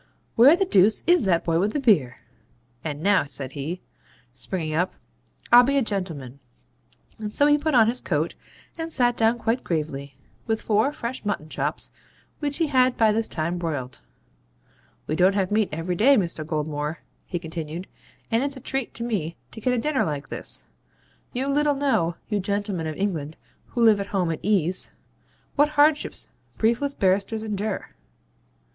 Where 0.35 0.55
the 0.55 0.65
deuce 0.65 1.03
IS 1.05 1.25
that 1.25 1.43
boy 1.45 1.59
with 1.59 1.73
the 1.73 1.79
beer? 1.79 2.17
And 2.83 3.03
now,' 3.03 3.25
said 3.25 3.51
he, 3.51 3.81
springing 4.33 4.73
up, 4.73 4.93
'I'll 5.51 5.61
be 5.61 5.77
a 5.77 5.83
gentleman.' 5.83 6.39
And 7.19 7.35
so 7.35 7.45
he 7.45 7.55
put 7.59 7.75
on 7.75 7.85
his 7.85 8.01
coat, 8.01 8.33
and 8.79 8.91
sat 8.91 9.15
down 9.15 9.37
quite 9.37 9.63
gravely, 9.63 10.15
with 10.47 10.59
four 10.63 10.91
fresh 10.91 11.23
mutton 11.23 11.49
chops 11.49 11.91
which 12.39 12.57
he 12.57 12.65
had 12.65 12.97
by 12.97 13.11
this 13.11 13.27
time 13.27 13.59
broiled. 13.59 14.01
'We 15.05 15.17
don't 15.17 15.35
have 15.35 15.51
meat 15.51 15.69
every 15.71 15.93
day, 15.93 16.17
Mr. 16.17 16.43
Goldmore,' 16.43 17.03
he 17.27 17.37
continued, 17.37 17.85
'and 18.31 18.41
it's 18.41 18.57
a 18.57 18.59
treat 18.59 18.95
to 18.95 19.03
me 19.03 19.35
to 19.51 19.61
get 19.61 19.71
a 19.71 19.77
dinner 19.77 20.03
like 20.03 20.29
this. 20.29 20.69
You 21.31 21.47
little 21.47 21.75
know, 21.75 22.15
you 22.27 22.39
gentlemen 22.39 22.87
of 22.87 22.97
England, 22.97 23.37
who 23.67 23.83
live 23.83 23.99
at 23.99 24.07
home 24.07 24.31
at 24.31 24.39
ease, 24.41 24.95
what 25.55 25.69
hardships 25.69 26.31
briefless 26.57 26.95
barristers 26.95 27.43
endure.' 27.43 27.89